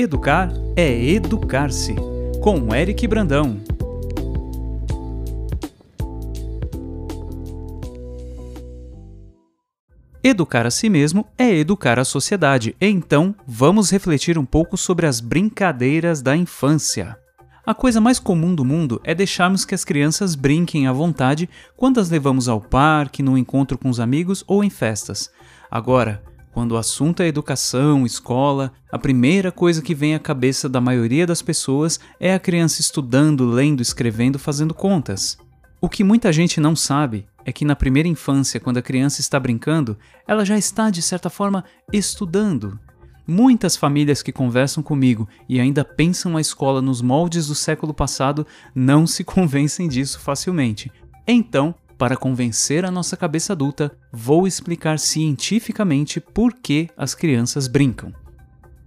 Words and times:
Educar 0.00 0.52
é 0.76 0.94
educar-se, 1.06 1.96
com 2.40 2.72
Eric 2.72 3.04
Brandão. 3.08 3.60
Educar 10.22 10.66
a 10.66 10.70
si 10.70 10.88
mesmo 10.88 11.26
é 11.36 11.52
educar 11.52 11.98
a 11.98 12.04
sociedade, 12.04 12.76
então 12.80 13.34
vamos 13.44 13.90
refletir 13.90 14.38
um 14.38 14.44
pouco 14.44 14.76
sobre 14.76 15.04
as 15.04 15.18
brincadeiras 15.18 16.22
da 16.22 16.36
infância. 16.36 17.18
A 17.66 17.74
coisa 17.74 18.00
mais 18.00 18.20
comum 18.20 18.54
do 18.54 18.64
mundo 18.64 19.00
é 19.02 19.16
deixarmos 19.16 19.64
que 19.64 19.74
as 19.74 19.84
crianças 19.84 20.36
brinquem 20.36 20.86
à 20.86 20.92
vontade 20.92 21.50
quando 21.76 21.98
as 21.98 22.08
levamos 22.08 22.48
ao 22.48 22.60
parque, 22.60 23.20
no 23.20 23.36
encontro 23.36 23.76
com 23.76 23.90
os 23.90 23.98
amigos 23.98 24.44
ou 24.46 24.62
em 24.62 24.70
festas. 24.70 25.28
Agora, 25.68 26.22
quando 26.58 26.72
o 26.72 26.76
assunto 26.76 27.22
é 27.22 27.28
educação, 27.28 28.04
escola, 28.04 28.72
a 28.90 28.98
primeira 28.98 29.52
coisa 29.52 29.80
que 29.80 29.94
vem 29.94 30.16
à 30.16 30.18
cabeça 30.18 30.68
da 30.68 30.80
maioria 30.80 31.24
das 31.24 31.40
pessoas 31.40 32.00
é 32.18 32.34
a 32.34 32.38
criança 32.40 32.80
estudando, 32.80 33.48
lendo, 33.48 33.80
escrevendo, 33.80 34.40
fazendo 34.40 34.74
contas. 34.74 35.38
O 35.80 35.88
que 35.88 36.02
muita 36.02 36.32
gente 36.32 36.60
não 36.60 36.74
sabe 36.74 37.28
é 37.44 37.52
que 37.52 37.64
na 37.64 37.76
primeira 37.76 38.08
infância, 38.08 38.58
quando 38.58 38.78
a 38.78 38.82
criança 38.82 39.20
está 39.20 39.38
brincando, 39.38 39.96
ela 40.26 40.44
já 40.44 40.58
está, 40.58 40.90
de 40.90 41.00
certa 41.00 41.30
forma, 41.30 41.62
estudando. 41.92 42.76
Muitas 43.24 43.76
famílias 43.76 44.20
que 44.20 44.32
conversam 44.32 44.82
comigo 44.82 45.28
e 45.48 45.60
ainda 45.60 45.84
pensam 45.84 46.36
a 46.36 46.40
escola 46.40 46.82
nos 46.82 47.00
moldes 47.00 47.46
do 47.46 47.54
século 47.54 47.94
passado 47.94 48.44
não 48.74 49.06
se 49.06 49.22
convencem 49.22 49.86
disso 49.86 50.18
facilmente. 50.18 50.90
Então, 51.24 51.72
para 51.98 52.16
convencer 52.16 52.84
a 52.84 52.92
nossa 52.92 53.16
cabeça 53.16 53.52
adulta, 53.52 53.90
vou 54.12 54.46
explicar 54.46 55.00
cientificamente 55.00 56.20
por 56.20 56.54
que 56.54 56.88
as 56.96 57.12
crianças 57.12 57.66
brincam. 57.66 58.14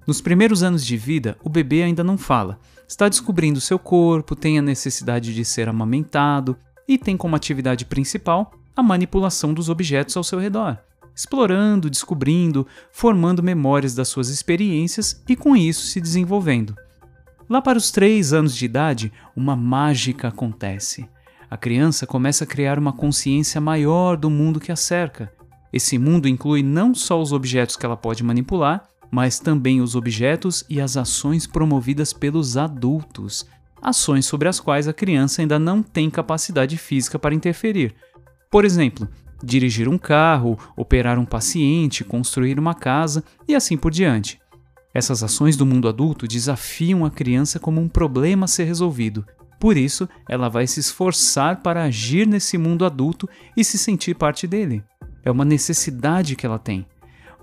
Nos 0.08 0.22
primeiros 0.22 0.64
anos 0.64 0.86
de 0.86 0.96
vida, 0.96 1.38
o 1.44 1.50
bebê 1.50 1.84
ainda 1.84 2.06
não 2.06 2.18
fala, 2.18 2.58
está 2.88 3.10
descobrindo 3.10 3.60
seu 3.60 3.78
corpo, 3.78 4.34
tem 4.34 4.58
a 4.58 4.62
necessidade 4.62 5.36
de 5.36 5.44
ser 5.44 5.68
amamentado 5.68 6.58
e 6.88 6.98
tem 6.98 7.18
como 7.18 7.36
atividade 7.36 7.84
principal 7.86 8.54
a 8.76 8.82
manipulação 8.82 9.54
dos 9.54 9.68
objetos 9.68 10.16
ao 10.16 10.24
seu 10.24 10.40
redor, 10.40 10.78
explorando, 11.14 11.90
descobrindo, 11.90 12.66
formando 12.94 13.44
memórias 13.44 13.94
das 13.94 14.08
suas 14.08 14.30
experiências 14.30 15.22
e 15.28 15.36
com 15.36 15.56
isso 15.56 15.86
se 15.88 16.00
desenvolvendo. 16.00 16.74
Lá 17.50 17.62
para 17.62 17.78
os 17.78 17.92
três 17.92 18.32
anos 18.32 18.56
de 18.56 18.64
idade, 18.64 19.12
uma 19.36 19.56
mágica 19.58 20.30
acontece 20.30 21.10
a 21.52 21.58
criança 21.58 22.08
começa 22.08 22.46
a 22.46 22.48
criar 22.48 22.80
uma 22.80 22.94
consciência 22.94 23.60
maior 23.60 24.16
do 24.16 24.30
mundo 24.30 24.58
que 24.58 24.72
a 24.72 24.76
cerca. 24.78 25.34
Esse 25.74 25.98
mundo 25.98 26.30
inclui 26.30 26.64
não 26.64 26.96
só 26.96 27.22
os 27.22 27.34
objetos 27.34 27.76
que 27.76 27.86
ela 27.86 27.98
pode 27.98 28.24
manipular, 28.24 28.88
mas 29.12 29.38
também 29.38 29.82
os 29.82 29.94
objetos 29.94 30.64
e 30.70 30.80
as 30.80 30.96
ações 30.96 31.46
promovidas 31.46 32.14
pelos 32.14 32.56
adultos, 32.56 33.46
ações 33.82 34.26
sobre 34.26 34.48
as 34.48 34.62
quais 34.62 34.88
a 34.88 34.94
criança 34.94 35.42
ainda 35.42 35.60
não 35.60 35.84
tem 35.84 36.10
capacidade 36.10 36.78
física 36.78 37.20
para 37.20 37.36
interferir. 37.36 37.96
Por 38.50 38.64
exemplo, 38.64 39.06
dirigir 39.44 39.90
um 39.90 39.98
carro, 39.98 40.58
operar 40.78 41.20
um 41.20 41.26
paciente, 41.26 42.06
construir 42.06 42.58
uma 42.58 42.74
casa 42.74 43.26
e 43.46 43.56
assim 43.56 43.76
por 43.76 43.92
diante. 43.92 44.40
Essas 44.94 45.22
ações 45.22 45.58
do 45.58 45.66
mundo 45.66 45.90
adulto 45.90 46.26
desafiam 46.26 47.04
a 47.04 47.12
criança 47.12 47.60
como 47.60 47.82
um 47.82 47.90
problema 47.90 48.46
a 48.46 48.48
ser 48.48 48.64
resolvido 48.64 49.26
por 49.62 49.78
isso, 49.78 50.10
ela 50.28 50.50
vai 50.50 50.66
se 50.66 50.80
esforçar 50.80 51.62
para 51.62 51.84
agir 51.84 52.26
nesse 52.26 52.58
mundo 52.58 52.84
adulto 52.84 53.30
e 53.56 53.64
se 53.64 53.78
sentir 53.78 54.16
parte 54.16 54.48
dele. 54.48 54.84
É 55.24 55.30
uma 55.30 55.46
necessidade 55.46 56.36
que 56.36 56.48
ela 56.48 56.58
tem. 56.58 56.84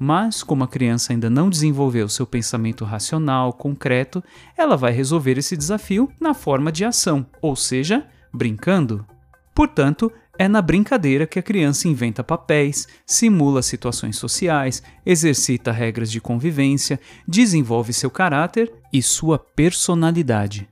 Mas, 0.00 0.42
como 0.42 0.64
a 0.64 0.69
criança 0.69 1.12
ainda 1.12 1.30
não 1.30 1.48
desenvolveu 1.48 2.08
seu 2.08 2.27
pensamento 2.27 2.84
racional, 2.84 3.52
concreto, 3.52 4.20
ela 4.56 4.77
vai 4.77 4.91
resolver 4.91 5.38
esse 5.38 5.56
desafio 5.56 6.10
na 6.20 6.34
forma 6.34 6.72
de 6.72 6.84
ação, 6.84 7.25
ou 7.41 7.55
seja, 7.55 8.05
brincando. 8.34 9.06
Portanto, 9.55 10.10
é 10.37 10.48
na 10.48 10.60
brincadeira 10.60 11.25
que 11.25 11.38
a 11.38 11.42
criança 11.42 11.87
inventa 11.87 12.25
papéis, 12.25 12.88
simula 13.06 13.62
situações 13.62 14.16
sociais, 14.16 14.82
exercita 15.06 15.71
regras 15.71 16.10
de 16.10 16.21
convivência, 16.21 16.98
desenvolve 17.28 17.92
seu 17.92 18.10
caráter 18.10 18.72
e 18.92 19.00
sua 19.00 19.38
personalidade. 19.38 20.69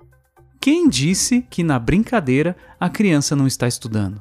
Quem 0.66 0.88
disse 0.88 1.42
que 1.48 1.62
na 1.62 1.78
brincadeira 1.78 2.56
a 2.80 2.90
criança 2.90 3.36
não 3.36 3.46
está 3.46 3.68
estudando? 3.68 4.20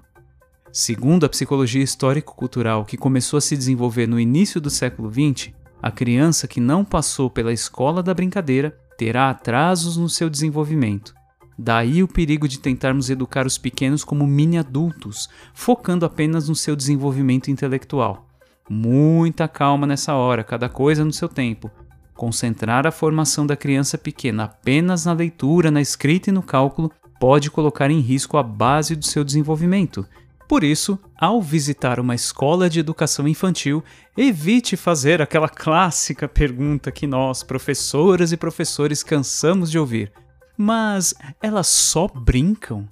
Segundo 0.71 1.25
a 1.25 1.29
psicologia 1.29 1.81
histórico-cultural 1.81 2.85
que 2.85 2.97
começou 2.97 3.39
a 3.39 3.41
se 3.41 3.57
desenvolver 3.57 4.07
no 4.07 4.19
início 4.19 4.61
do 4.61 4.69
século 4.69 5.11
XX, 5.11 5.51
a 5.81 5.89
criança 5.89 6.47
que 6.47 6.59
não 6.59 6.85
passou 6.85 7.31
pela 7.31 7.51
escola 7.51 8.03
da 8.03 8.13
brincadeira 8.13 8.77
terá 8.95 9.31
atrasos 9.31 9.97
no 9.97 10.07
seu 10.07 10.29
desenvolvimento. 10.29 11.15
Daí 11.57 12.03
o 12.03 12.07
perigo 12.07 12.47
de 12.47 12.59
tentarmos 12.59 13.09
educar 13.09 13.47
os 13.47 13.57
pequenos 13.57 14.03
como 14.03 14.27
mini-adultos, 14.27 15.27
focando 15.51 16.05
apenas 16.05 16.47
no 16.47 16.53
seu 16.53 16.75
desenvolvimento 16.75 17.49
intelectual. 17.49 18.29
Muita 18.69 19.47
calma 19.47 19.87
nessa 19.87 20.13
hora, 20.13 20.43
cada 20.43 20.69
coisa 20.69 21.03
no 21.03 21.11
seu 21.11 21.27
tempo, 21.27 21.71
Concentrar 22.15 22.87
a 22.87 22.91
formação 22.91 23.45
da 23.45 23.57
criança 23.57 23.97
pequena 23.97 24.45
apenas 24.45 25.05
na 25.05 25.13
leitura, 25.13 25.69
na 25.69 25.81
escrita 25.81 26.29
e 26.29 26.33
no 26.33 26.41
cálculo 26.41 26.91
pode 27.19 27.51
colocar 27.51 27.91
em 27.91 27.99
risco 27.99 28.37
a 28.37 28.43
base 28.43 28.95
do 28.95 29.05
seu 29.05 29.23
desenvolvimento. 29.23 30.07
Por 30.47 30.63
isso, 30.63 30.97
ao 31.19 31.41
visitar 31.41 31.99
uma 31.99 32.15
escola 32.15 32.69
de 32.69 32.79
educação 32.79 33.27
infantil, 33.27 33.83
evite 34.15 34.77
fazer 34.77 35.21
aquela 35.21 35.49
clássica 35.49 36.27
pergunta 36.27 36.91
que 36.91 37.07
nós, 37.07 37.41
professoras 37.43 38.31
e 38.31 38.37
professores, 38.37 39.01
cansamos 39.01 39.71
de 39.71 39.79
ouvir: 39.79 40.11
Mas 40.57 41.15
elas 41.41 41.67
só 41.67 42.07
brincam? 42.07 42.87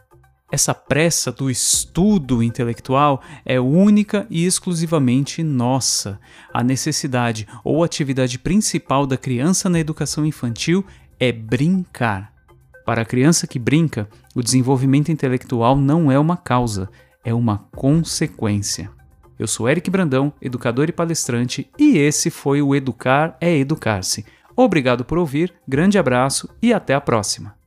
Essa 0.53 0.71
pressa 0.71 1.31
do 1.31 1.49
estudo 1.49 2.43
intelectual 2.43 3.23
é 3.43 3.59
única 3.59 4.27
e 4.29 4.45
exclusivamente 4.45 5.41
nossa. 5.41 6.19
A 6.53 6.63
necessidade 6.63 7.47
ou 7.63 7.83
atividade 7.83 8.37
principal 8.37 9.07
da 9.07 9.17
criança 9.17 9.67
na 9.67 9.79
educação 9.79 10.23
infantil 10.23 10.85
é 11.19 11.31
brincar. 11.31 12.31
Para 12.85 13.01
a 13.01 13.05
criança 13.05 13.47
que 13.47 13.57
brinca, 13.57 14.07
o 14.35 14.43
desenvolvimento 14.43 15.11
intelectual 15.11 15.75
não 15.75 16.11
é 16.11 16.19
uma 16.19 16.37
causa, 16.37 16.87
é 17.25 17.33
uma 17.33 17.65
consequência. 17.75 18.91
Eu 19.39 19.47
sou 19.47 19.67
Eric 19.67 19.89
Brandão, 19.89 20.31
educador 20.39 20.87
e 20.87 20.91
palestrante, 20.91 21.67
e 21.79 21.97
esse 21.97 22.29
foi 22.29 22.61
o 22.61 22.75
Educar 22.75 23.35
é 23.41 23.57
Educar-se. 23.57 24.23
Obrigado 24.55 25.03
por 25.03 25.17
ouvir, 25.17 25.51
grande 25.67 25.97
abraço 25.97 26.47
e 26.61 26.71
até 26.71 26.93
a 26.93 27.01
próxima! 27.01 27.62